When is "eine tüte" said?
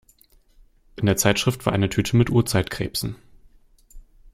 1.73-2.17